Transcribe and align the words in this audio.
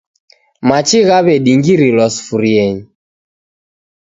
Machi 0.67 0.99
ghaw'edingirilwa 1.07 2.05
sufurienyi. 2.15 2.81